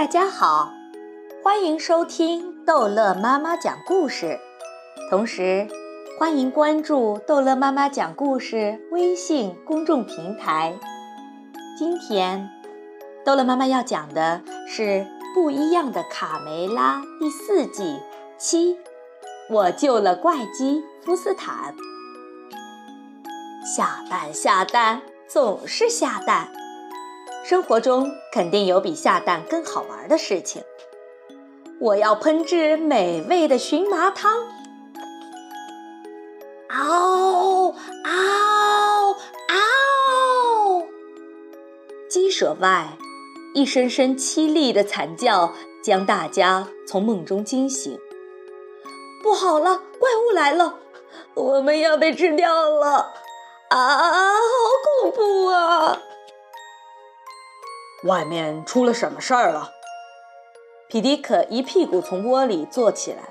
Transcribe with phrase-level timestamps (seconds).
[0.00, 0.72] 大家好，
[1.44, 4.40] 欢迎收听逗乐妈妈讲故事，
[5.10, 5.68] 同时
[6.18, 10.74] 欢迎关注逗乐妈妈讲故事微信公众平台。
[11.78, 12.48] 今天，
[13.26, 14.82] 逗乐妈妈要讲的是
[15.34, 18.00] 《不一样的卡梅拉》第四季
[18.38, 18.78] 七，
[19.50, 21.74] 我救了怪鸡福斯坦。
[23.76, 26.50] 下蛋下蛋，总是下蛋。
[27.42, 30.62] 生活中肯定有比下蛋更好玩的事情。
[31.80, 34.46] 我要烹制美味的荨麻汤。
[36.68, 39.16] 嗷嗷
[39.48, 40.86] 嗷！
[42.08, 42.96] 鸡舍外，
[43.54, 47.98] 一声声凄厉的惨叫将大家从梦中惊醒。
[49.22, 50.78] 不好了，怪物来了！
[51.34, 53.12] 我们要被吃掉了！
[53.70, 54.40] 啊，好
[55.02, 55.98] 恐怖啊！
[58.04, 59.72] 外面出了什么事儿了？
[60.88, 63.28] 皮迪克一屁股从窝里坐起来。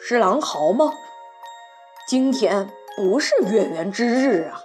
[0.00, 0.92] 是狼嚎吗？
[2.08, 4.62] 今天不是月圆之日啊！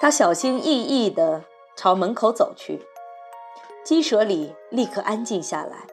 [0.00, 1.44] 他小心翼翼地
[1.76, 2.82] 朝门口走去。
[3.84, 5.86] 鸡舍里立刻安静下来，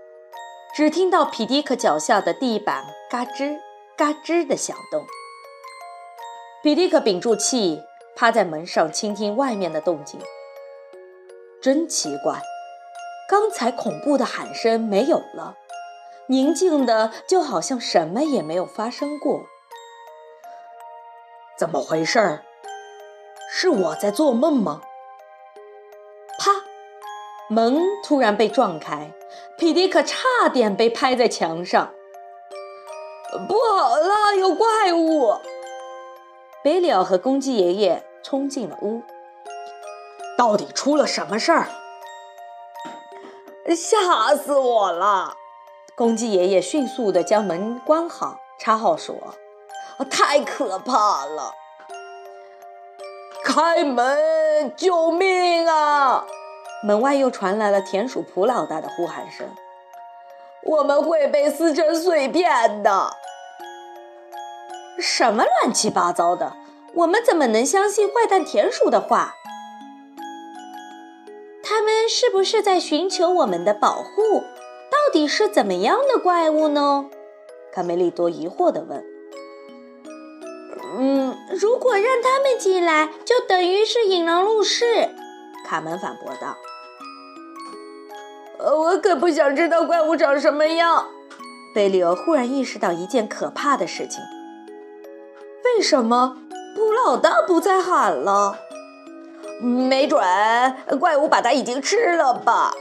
[0.73, 3.57] 只听到皮迪克脚下的地板嘎吱
[3.97, 5.05] 嘎吱的响动。
[6.63, 7.81] 皮迪克屏住气，
[8.15, 10.19] 趴在门上倾听外面的动静。
[11.61, 12.41] 真奇怪，
[13.27, 15.55] 刚才恐怖的喊声没有了，
[16.27, 19.41] 宁静的就好像什么也没有发生过。
[21.57, 22.43] 怎么回事儿？
[23.49, 24.81] 是我在做梦吗？
[26.37, 26.51] 啪！
[27.49, 29.11] 门突然被撞开，
[29.57, 31.93] 皮迪克差点被拍在墙上。
[33.47, 35.33] 不好了，有怪物！
[36.63, 39.01] 贝里奥和公鸡爷爷冲进了屋。
[40.37, 41.67] 到底出了什么事儿？
[43.75, 45.33] 吓死我了！
[45.95, 49.15] 公鸡爷爷迅速地将门关好，插好锁。
[50.11, 51.53] 太可怕了！
[53.43, 54.73] 开门！
[54.75, 56.23] 救命啊！
[56.83, 59.49] 门外又传来了田鼠普老大的呼喊声
[60.63, 63.11] ：“我们会被撕成碎片的！”
[65.01, 66.53] 什么乱七八糟的？
[66.93, 69.33] 我们怎么能相信坏蛋田鼠的话？
[72.07, 74.41] 是不是在寻求我们的保护？
[74.89, 77.09] 到底是怎么样的怪物呢？
[77.73, 79.05] 卡梅利多疑惑地问。
[80.97, 85.09] 嗯，如果让他们进来，就等于是引狼入室。
[85.65, 86.57] 卡门反驳道。
[88.59, 91.07] 呃，我可不想知道怪物长什么样。
[91.75, 94.23] 贝利欧忽然意识到一件可怕的事情。
[95.63, 96.37] 为什么
[96.75, 98.57] 布老大不再喊了？
[99.59, 100.21] 没准
[100.99, 102.73] 怪物把它已经吃了吧？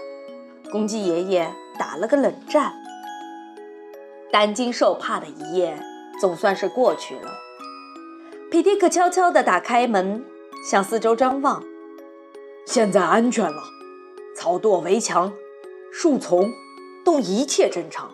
[0.70, 2.74] 公鸡爷爷打了个冷战。
[4.30, 5.78] 担惊受怕的一夜
[6.20, 7.32] 总算是过去了。
[8.50, 10.24] 皮迪克悄悄地打开门，
[10.68, 11.64] 向四周张望。
[12.66, 13.62] 现在安全了，
[14.36, 15.32] 草垛、围墙、
[15.92, 16.52] 树丛
[17.04, 18.12] 都一切正常，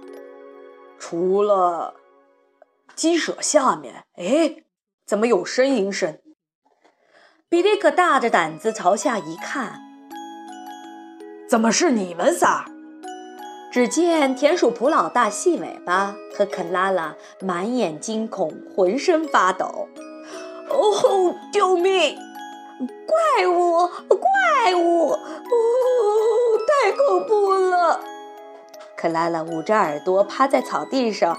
[0.99, 1.95] 除了
[2.95, 4.05] 鸡舍下面。
[4.17, 4.63] 哎，
[5.07, 6.19] 怎么有呻吟声？
[7.53, 9.79] 比利克大着胆子朝下一看，
[11.47, 12.65] 怎么是你们仨？
[13.71, 19.87] 只见田鼠普老大细尾巴和肯拉拉满眼惊恐，浑身发抖。
[20.71, 22.17] 哦吼，救命！
[23.37, 25.11] 怪物，怪物！
[25.11, 25.19] 哦，
[26.67, 28.01] 太恐怖了！
[28.97, 31.39] 克拉拉捂着耳朵趴在草地上。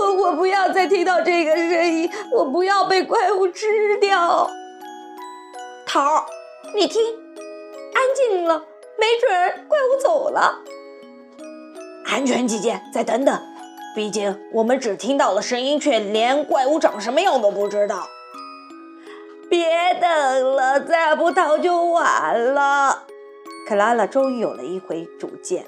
[0.00, 4.50] 我我不要再听到这个声音，我不要被怪物吃掉。
[5.94, 6.26] 桃，
[6.74, 7.00] 你听，
[7.94, 8.64] 安静了，
[8.98, 10.58] 没准怪物走了。
[12.04, 13.40] 安全起见，再等等，
[13.94, 18.08] 毕竟我们只听到了声音，却连怪物长什么样都不知道。
[19.48, 23.04] 别等了，再不逃就晚了。
[23.68, 25.64] 克拉拉终于有了一回主见。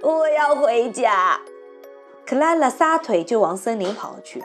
[0.00, 1.42] 我要回家。
[2.24, 4.40] 克拉拉撒腿就往森林跑去。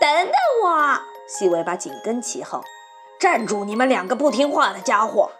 [0.00, 0.32] 等等
[0.64, 0.98] 我！
[1.28, 2.64] 细尾巴紧跟其后。
[3.18, 3.64] 站住！
[3.64, 5.30] 你们两个不听话的家伙！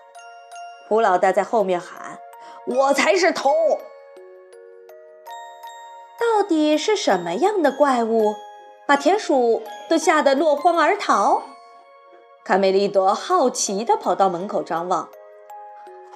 [0.88, 2.18] 胡老大在后面喊
[2.66, 3.50] ：“我才是头！”
[6.18, 8.34] 到底是什么样的怪物，
[8.86, 11.42] 把田鼠都吓得落荒而逃？
[12.44, 15.08] 卡梅利多好奇地跑到门口张望。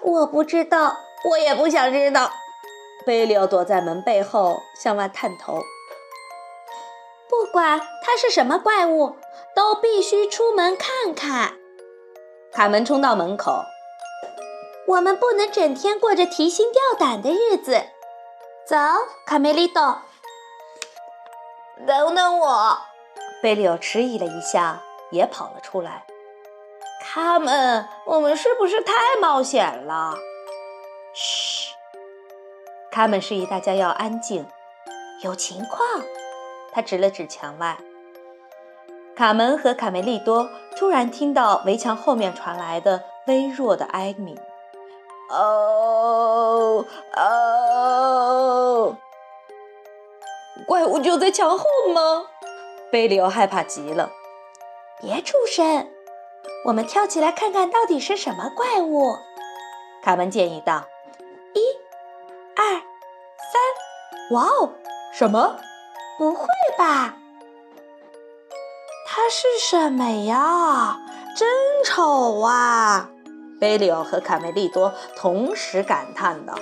[0.01, 0.97] 我不知道，
[1.31, 2.31] 我也不想知道。
[3.05, 5.61] 贝利奥躲在门背后向外探头。
[7.29, 9.17] 不管它是什么怪物。
[9.55, 11.55] 都必须出门看看。
[12.53, 13.65] 卡门冲到门口，
[14.87, 17.83] 我们不能整天过着提心吊胆的日子。
[18.67, 18.77] 走，
[19.27, 20.03] 卡梅利多。
[21.87, 22.79] 等等我，
[23.43, 26.05] 贝利奥迟疑了一下，也跑了出来。
[27.03, 30.15] 卡门，我们是不是太冒险了？
[31.15, 31.73] 嘘，
[32.93, 34.47] 卡门示意大家要安静。
[35.23, 36.03] 有情况，
[36.73, 37.77] 他指了指墙外。
[39.17, 44.39] 卡门和卡梅利多突然听到围墙后面传来的微弱的哀鸣。
[45.29, 46.85] 哦
[47.17, 48.97] 哦，
[50.67, 51.65] 怪物就在墙后
[51.95, 52.27] 吗？
[52.91, 54.11] 贝里奥害怕极了。
[55.01, 55.89] 别出声，
[56.67, 59.17] 我们跳起来看看到底是什么怪物。
[60.03, 60.85] 卡门建议道
[61.55, 61.61] ：“一、
[62.57, 63.61] 二、三，
[64.33, 64.73] 哇哦，
[65.13, 65.57] 什么？
[66.19, 66.47] 不会
[66.77, 67.15] 吧？
[69.23, 70.97] 它是什么呀？
[71.37, 71.47] 真
[71.85, 73.11] 丑啊！”
[73.61, 76.55] 贝里奥和卡梅利多同时感叹道：“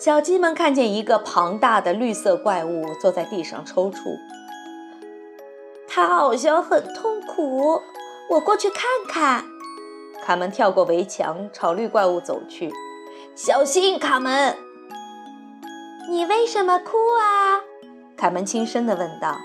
[0.00, 4.16] 小鸡们看见一个庞大的绿色怪物坐在地上抽搐，
[5.86, 7.82] 它好像很痛苦。
[8.30, 9.44] 我过去看看。”
[10.24, 12.72] 卡门跳过围墙，朝绿怪物走去。
[13.36, 14.56] “小心，卡门
[16.08, 17.60] ！”“你为什么哭啊？”
[18.16, 19.36] 卡门轻声地问道。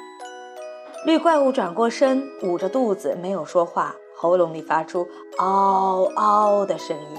[1.07, 3.95] 绿怪物转过身，捂着肚子，没有说话。
[4.13, 5.07] 喉咙里发出
[5.39, 7.17] “嗷嗷”的声音。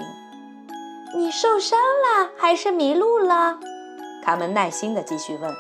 [1.16, 3.58] 你受伤了还是迷路了？
[4.22, 5.50] 卡门耐心地继续问。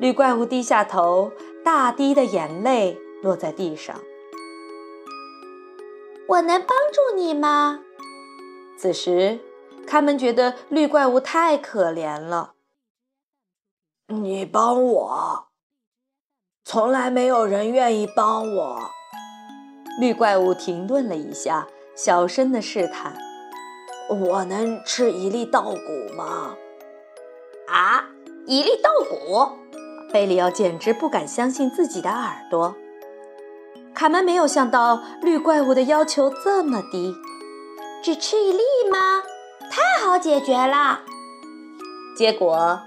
[0.00, 1.30] 绿怪物低下头，
[1.62, 3.94] 大滴的眼泪落在地上。
[6.28, 7.80] 我能帮助你吗？
[8.78, 9.38] 此时，
[9.86, 12.54] 卡门觉得绿怪物太可怜了。
[14.06, 15.47] 你帮我，
[16.70, 18.90] 从来没有人愿意帮我。
[19.98, 21.66] 绿怪物停顿了一下，
[21.96, 23.16] 小声的试探
[24.10, 26.54] ：“我能吃一粒稻谷吗
[27.72, 28.04] ？”“啊，
[28.46, 29.48] 一粒稻谷！”
[30.12, 32.74] 贝里奥简直不敢相信自己的耳朵。
[33.94, 37.14] 卡门没有想到绿怪物的要求这么低，
[38.04, 38.60] 只吃一粒
[38.92, 39.22] 吗？
[39.70, 41.00] 太好解决了。
[42.14, 42.78] 结果，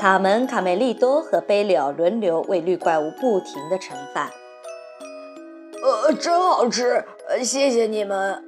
[0.00, 4.30] 卡门、卡梅利多和贝里奥轮流为绿怪物不停地盛饭。
[5.82, 8.42] 呃，真好吃，呃，谢谢你们。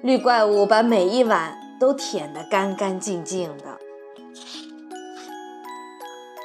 [0.00, 3.78] 绿怪物把每一碗都舔得干干净净的。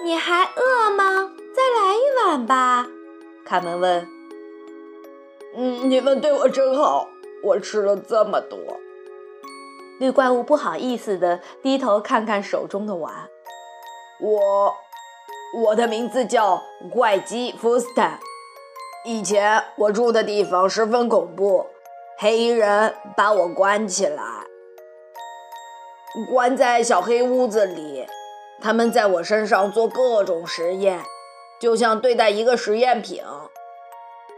[0.03, 1.31] 你还饿吗？
[1.55, 2.85] 再来一碗吧。
[3.45, 4.05] 卡门问。
[5.55, 7.07] 嗯，你们对我真好，
[7.41, 8.59] 我吃了这么多。
[10.01, 13.29] 绿怪物不好意思的低头看看手中的碗。
[14.19, 14.75] 我，
[15.63, 18.19] 我的名字叫怪鸡福斯坦。
[19.03, 21.67] 以前我住的地方十分恐怖，
[22.17, 24.23] 黑衣人把我关起来，
[26.31, 28.07] 关在小黑屋子里。
[28.61, 31.01] 他们在我身上做各种实验，
[31.59, 33.21] 就像对待一个实验品。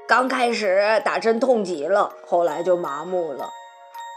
[0.07, 3.51] 刚开始打针痛极了，后来就麻木了。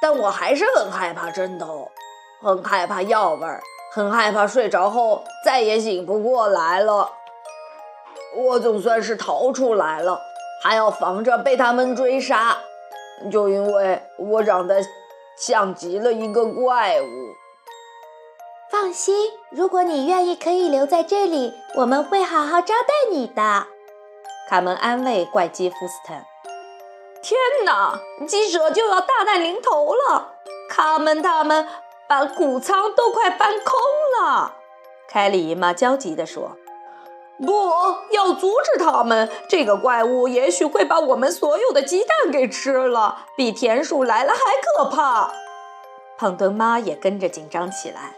[0.01, 1.91] 但我还是很害怕针头，
[2.41, 3.63] 很害怕药味儿，
[3.93, 7.11] 很害怕睡着后再也醒不过来了。
[8.37, 10.21] 我总算是逃出来了。
[10.63, 12.59] 还要防着被他们追杀，
[13.33, 14.85] 就因为我长得
[15.39, 17.07] 像极了一个怪物。
[18.71, 23.69] 放心，如果你愿意，可以留在这里，我们会好好招待你的。
[24.51, 26.27] 卡门安慰怪鸡福斯坦。
[27.23, 27.99] 天哪，
[28.29, 30.35] 鸡舍就要大难临头了！
[30.69, 31.67] 卡门他们
[32.11, 33.79] 把谷仓都快搬空
[34.21, 34.57] 了。
[35.09, 36.57] 凯里姨妈焦急地说。
[37.39, 37.73] 不
[38.11, 39.31] 要阻止他们！
[39.49, 45.33] 这个怪物也许会把我们所有的鸡蛋给吃了，比田鼠来了还可怕。
[46.19, 48.17] 胖墩妈也跟着紧张起来。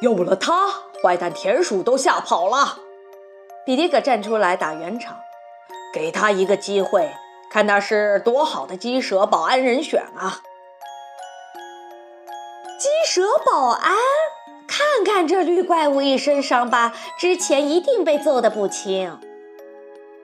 [0.00, 0.68] 有了它，
[1.00, 2.78] 坏蛋田鼠都吓跑了。
[3.64, 5.18] 比迪克站出来打圆场，
[5.94, 7.12] 给他一个机会，
[7.52, 10.40] 看他是多好的鸡舍保安人选啊！
[13.10, 13.96] 蛇保安。
[14.66, 19.18] 看看这绿怪物一身伤疤，之前一定被揍得不轻。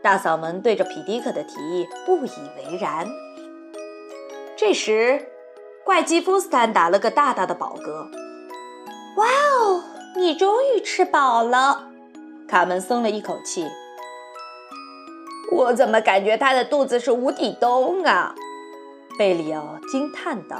[0.03, 3.09] 大嗓门对着皮迪克的提议不以为然。
[4.55, 5.31] 这时，
[5.83, 7.91] 怪基夫斯坦打了个大大的饱嗝。
[9.17, 9.27] 哇
[9.63, 9.83] 哦，
[10.17, 11.89] 你终于吃饱了！
[12.47, 13.67] 卡门松了一口气。
[15.53, 18.35] 我怎么感觉他的肚子是无底洞啊？
[19.19, 20.59] 贝里奥惊叹道。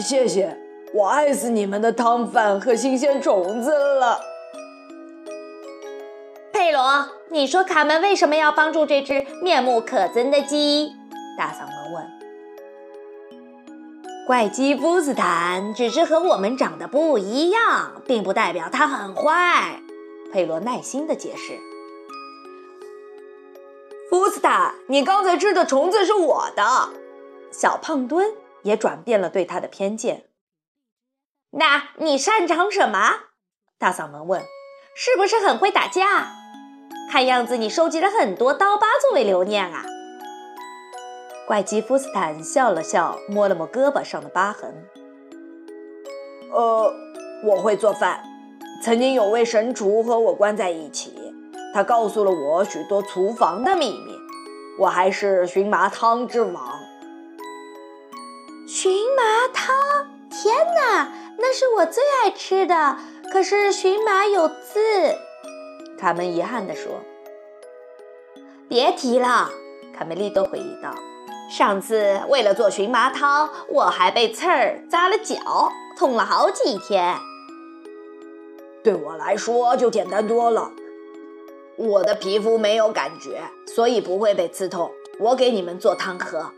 [0.00, 0.65] 谢谢。
[0.92, 4.20] 我爱死你们的汤饭和新鲜虫子了，
[6.52, 10.92] 佩罗，你说卡门为什么要帮助这只面目可憎的鸡？
[11.36, 12.06] 大嗓门问。
[14.26, 19.80] 怪鸡夫斯坦只是和我们长得不一样，并不代表他很坏。
[20.32, 21.58] 佩罗耐心地解释。
[24.08, 26.62] 夫斯坦，你刚才吃的虫子是我的。
[27.50, 30.25] 小胖墩也转变了对他的偏见。
[31.58, 33.20] 那你擅长什么？
[33.78, 34.42] 大嗓门问。
[34.94, 36.28] 是不是很会打架？
[37.10, 39.84] 看样子你收集了很多刀疤作为留念啊。
[41.46, 44.86] 怪吉夫斯坦笑了笑，摸了摸胳膊上的疤痕。
[46.52, 46.92] 呃，
[47.44, 48.22] 我会做饭。
[48.82, 51.14] 曾经有位神厨和我关在一起，
[51.72, 54.14] 他告诉了我许多厨房的秘密。
[54.78, 56.78] 我还是荨麻汤之王。
[58.66, 59.74] 荨麻汤？
[60.30, 62.96] 天哪，那是我最爱吃的。
[63.32, 65.16] 可是荨麻有刺，
[65.98, 66.92] 卡门遗憾地说。
[68.68, 69.50] 别提了，
[69.96, 70.94] 卡梅利多回忆道。
[71.50, 77.16] 上次为了做荨麻汤，我还被刺儿扎了脚，痛了好几天。
[78.82, 80.72] 对我来说就简单多了，
[81.76, 84.90] 我的皮肤没有感觉，所以不会被刺痛。
[85.18, 86.50] 我给你们做汤喝，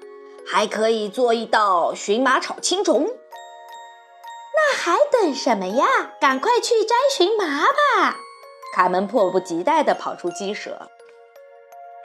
[0.47, 3.09] 还可以做一道荨麻炒青虫。
[4.89, 5.87] 那还等什么呀？
[6.19, 8.17] 赶快去摘荨麻吧！
[8.75, 10.89] 卡门迫不及待地跑出鸡舍。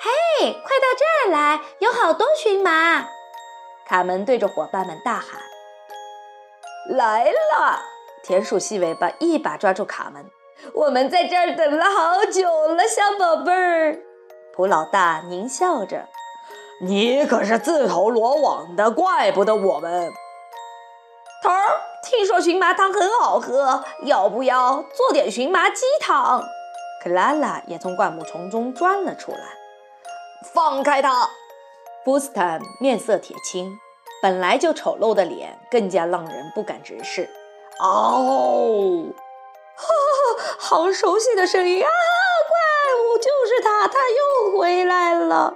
[0.01, 3.07] 嘿，快到这儿来，有好多荨麻！
[3.87, 5.39] 卡门对着伙伴们大喊
[6.93, 7.83] ：“来了！”
[8.21, 10.29] 田鼠细尾巴一把抓住卡门
[10.75, 13.97] ：“我们在这儿等了好久了，小宝贝儿。”
[14.53, 16.09] 普老大狞笑着
[16.83, 20.11] ：“你可是自投罗网的，怪不得我们。”
[22.03, 26.43] 听说荨麻汤很好喝，要不要做点荨麻鸡汤？
[27.01, 29.39] 克拉拉也从灌木丛中钻了出来。
[30.53, 31.29] 放开他！
[32.03, 33.79] 布斯坦面色铁青，
[34.21, 37.29] 本来就丑陋的脸更加让人不敢直视。
[37.79, 39.05] 哦，
[39.75, 41.87] 哈哈，好熟悉的声音啊！
[41.87, 42.57] 怪
[43.01, 45.55] 物就是他，他又回来了。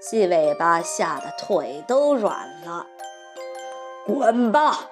[0.00, 2.86] 细尾巴吓得腿都软了。
[4.06, 4.90] 滚吧！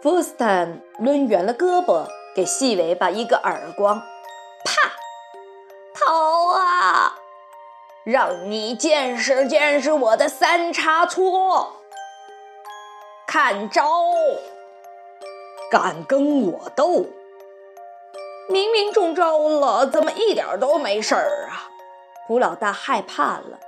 [0.00, 4.00] 福斯坦抡圆了胳膊，给细尾巴一个耳光。
[4.64, 4.92] 啪！
[5.92, 7.16] 逃啊！
[8.04, 11.72] 让你见识见识我的三叉戳！
[13.26, 13.90] 看招！
[15.68, 17.04] 敢跟我斗？
[18.48, 21.68] 明明中招了，怎么一点都没事儿啊？
[22.28, 23.58] 胡老大害怕了，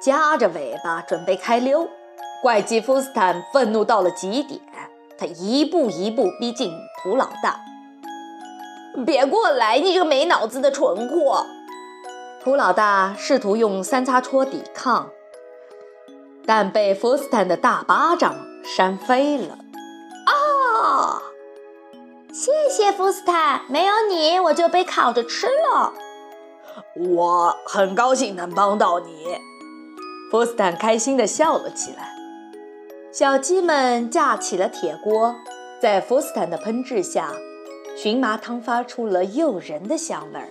[0.00, 1.86] 夹着尾巴准备开溜。
[2.42, 4.58] 怪鸡福斯坦愤怒到了极点，
[5.20, 6.72] 他一步一步逼近
[7.02, 7.60] 胡老大。
[9.04, 11.44] 别过来，你这个没脑子的蠢货！
[12.42, 15.10] 普老大试图用三叉戳抵抗，
[16.46, 18.34] 但被福斯坦的大巴掌
[18.64, 19.58] 扇飞了。
[20.24, 21.20] 啊！
[22.32, 25.92] 谢谢福斯坦，没有你我就被烤着吃了。
[26.94, 29.36] 我很高兴能帮到你。
[30.30, 32.14] 福斯坦开心地笑了起来。
[33.12, 35.34] 小鸡们架起了铁锅，
[35.82, 37.34] 在福斯坦的烹制下，
[37.96, 40.48] 荨麻汤发出了诱人的香味儿。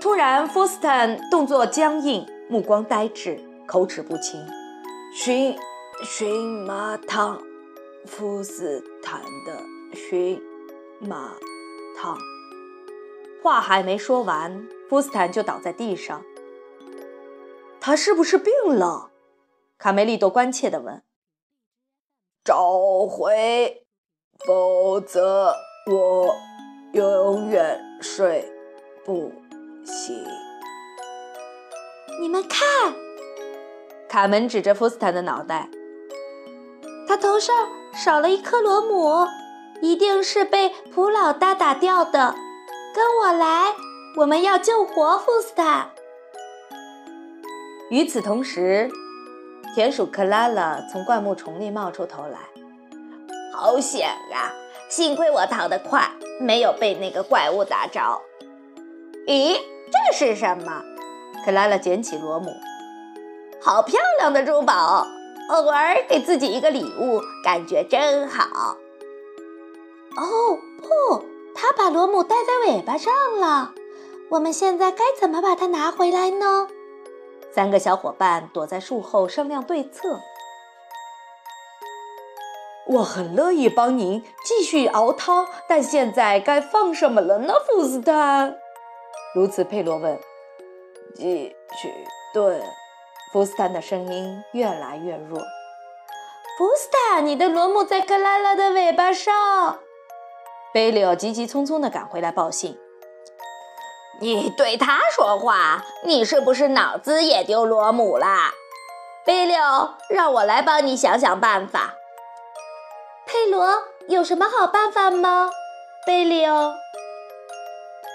[0.00, 4.44] 突然，福斯坦动作僵硬，目光呆滞，口齿不清。
[5.14, 5.56] 荨
[6.02, 7.40] 荨麻汤，
[8.06, 9.56] 福斯坦的
[9.94, 10.42] 荨
[10.98, 11.30] 麻
[11.96, 12.18] 汤。
[13.40, 16.20] 话还没说完，福斯坦就倒在地上。
[17.80, 19.10] 他是不是病了？
[19.78, 21.02] 卡梅利多关切地问。
[22.44, 23.86] 找回，
[24.46, 25.54] 否则
[25.90, 26.34] 我
[26.92, 28.50] 永远睡
[29.04, 29.32] 不。
[29.86, 30.16] 醒，
[32.18, 32.94] 你们看，
[34.08, 35.68] 卡门指着福斯坦的脑袋，
[37.06, 37.54] 他头上
[37.92, 39.26] 少了一颗螺母，
[39.82, 42.34] 一定是被普老大打掉的。
[42.94, 43.74] 跟我来，
[44.16, 45.90] 我们要救活福斯坦。
[47.90, 48.90] 与此同时，
[49.74, 52.38] 田鼠克拉拉从灌木丛里冒出头来，
[53.52, 54.54] 好险啊！
[54.88, 56.08] 幸亏我逃得快，
[56.40, 58.00] 没有被那个怪物打着。
[59.26, 59.58] 咦？
[59.90, 60.80] 这是什么？
[61.44, 62.54] 克拉拉捡起螺母，
[63.60, 65.08] 好漂亮的珠宝！
[65.50, 68.76] 偶尔给自己一个礼物，感觉真好。
[70.16, 73.72] 哦不，他把螺母戴在尾巴上了。
[74.30, 76.68] 我们现在该怎么把它拿回来呢？
[77.54, 80.20] 三个小伙伴躲在树后商量对策。
[82.86, 88.56] 我很乐意帮您继续熬汤，但现在该放什么了呢，福斯坦？
[89.36, 90.18] 如此，佩罗问
[91.14, 91.92] ：“继续
[92.32, 92.60] 炖。”
[93.32, 95.38] 福斯坦的声音越来越弱。
[96.58, 99.78] 福斯坦，你的螺母在克拉拉的尾巴上。
[100.72, 102.78] 贝利奥急急匆匆地赶回来报信。
[104.20, 108.52] 你对他说话，你是不是脑子也丢螺母啦？
[109.26, 111.94] 贝利奥，让我来帮你想想办法。
[113.26, 115.50] 佩罗，有什么好办法吗？
[116.06, 116.74] 贝利奥，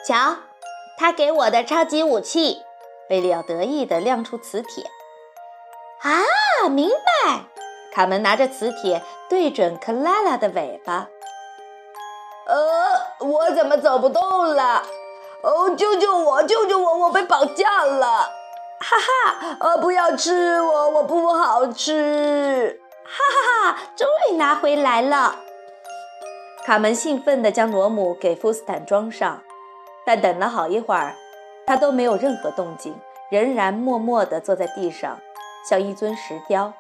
[0.08, 0.38] 瞧，
[0.98, 2.63] 他给我的超级武器。
[3.08, 4.86] 贝利奥得意地亮出磁铁。
[6.01, 7.46] 啊，明白！
[7.91, 11.08] 卡门拿着磁铁对准克拉拉的尾巴。
[12.46, 14.22] 呃，我怎么走不动
[14.56, 14.84] 了？
[15.41, 16.43] 哦，救救我！
[16.43, 16.98] 救救我！
[16.98, 18.31] 我被绑架了！
[18.79, 19.58] 哈哈！
[19.60, 22.81] 呃，不要吃我，我不好吃！
[23.03, 23.79] 哈哈哈！
[23.96, 25.36] 终于拿回来了。
[26.65, 29.41] 卡门兴奋地将罗姆给福斯坦装上，
[30.05, 31.15] 但等了好一会儿，
[31.65, 32.96] 他都没有任何动静，
[33.29, 35.19] 仍然默默地坐在地上，
[35.67, 36.74] 像一尊石雕。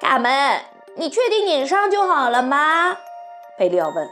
[0.00, 0.60] 卡门，
[0.96, 2.96] 你确定拧上就好了吗？
[3.58, 4.08] 贝利奥问：“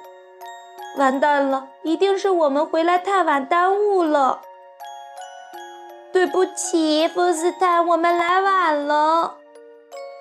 [0.97, 4.41] 完蛋了，一定是我们回来太晚耽误了。
[6.13, 9.37] 对不起，福斯坦，我们来晚了。”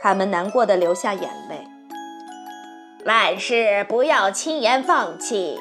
[0.01, 1.67] 卡门难过的流下眼泪。
[3.05, 5.57] 万事不要轻言放弃。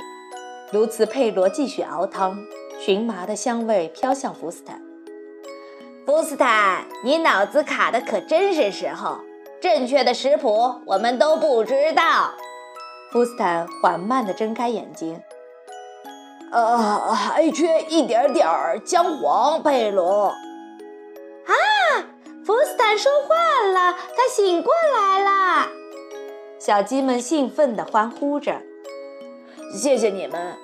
[0.71, 2.37] 卢茨佩罗继续熬汤，
[2.79, 4.81] 荨麻的香味飘向福斯坦。
[6.05, 9.19] 福斯坦，你脑子卡的可真是时候，
[9.61, 12.33] 正确的食谱我们都不知道。
[13.11, 15.23] 福斯坦缓慢地睁开眼睛，
[16.53, 16.77] 呃，
[17.15, 18.47] 还缺一点点
[18.85, 20.27] 姜黄，佩罗。
[20.27, 21.53] 啊，
[22.45, 25.69] 福斯坦说话了，他醒过来了。
[26.59, 28.61] 小鸡们兴奋地欢呼着
[29.75, 30.55] ：“谢谢你们，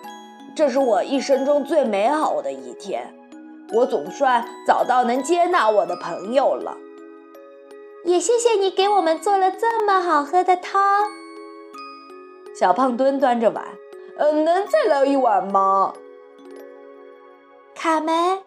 [0.55, 3.15] 这是我一生中最美好的一天。
[3.73, 6.77] 我总算找到能接纳我的朋友了。
[8.05, 11.09] 也谢谢你给我们做了这么好喝的汤。”
[12.59, 13.65] 小胖墩端着碗，
[14.17, 15.93] 呃，能再来一碗吗？
[17.75, 18.43] 卡门，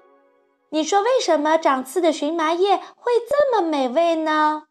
[0.70, 4.63] 你说为什么长刺的荨麻叶会这么美味呢？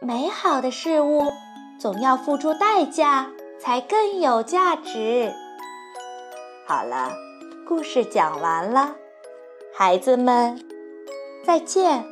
[0.00, 1.30] 美好的事物
[1.78, 5.32] 总要付出代价才更有价值。
[6.66, 7.12] 好了，
[7.68, 8.96] 故事讲完了，
[9.74, 10.58] 孩子们，
[11.44, 12.04] 再见。